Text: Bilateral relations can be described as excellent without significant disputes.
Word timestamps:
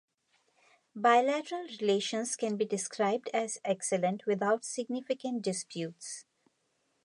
Bilateral 0.95 1.67
relations 1.79 2.35
can 2.35 2.57
be 2.57 2.65
described 2.65 3.29
as 3.35 3.59
excellent 3.63 4.25
without 4.25 4.65
significant 4.65 5.43
disputes. 5.43 6.25